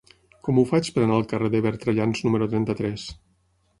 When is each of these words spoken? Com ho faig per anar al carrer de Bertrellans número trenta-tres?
Com 0.47 0.61
ho 0.61 0.63
faig 0.69 0.87
per 0.95 1.03
anar 1.03 1.19
al 1.21 1.27
carrer 1.33 1.51
de 1.55 1.61
Bertrellans 1.67 2.25
número 2.29 2.49
trenta-tres? 2.55 3.05